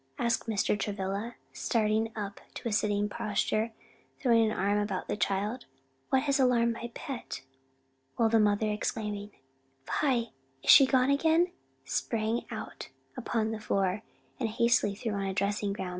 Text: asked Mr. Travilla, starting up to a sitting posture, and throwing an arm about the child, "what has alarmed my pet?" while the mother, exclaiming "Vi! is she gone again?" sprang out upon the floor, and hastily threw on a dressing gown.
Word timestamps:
asked 0.17 0.47
Mr. 0.49 0.77
Travilla, 0.79 1.35
starting 1.53 2.11
up 2.15 2.41
to 2.55 2.67
a 2.67 2.71
sitting 2.71 3.07
posture, 3.07 3.65
and 3.65 3.71
throwing 4.19 4.49
an 4.49 4.51
arm 4.57 4.79
about 4.79 5.07
the 5.07 5.15
child, 5.15 5.65
"what 6.09 6.23
has 6.23 6.39
alarmed 6.39 6.73
my 6.73 6.89
pet?" 6.95 7.43
while 8.15 8.27
the 8.27 8.39
mother, 8.39 8.65
exclaiming 8.67 9.29
"Vi! 9.85 10.29
is 10.63 10.71
she 10.71 10.87
gone 10.87 11.11
again?" 11.11 11.51
sprang 11.85 12.45
out 12.49 12.89
upon 13.15 13.51
the 13.51 13.59
floor, 13.59 14.01
and 14.39 14.49
hastily 14.49 14.95
threw 14.95 15.13
on 15.13 15.21
a 15.27 15.35
dressing 15.35 15.71
gown. 15.71 15.89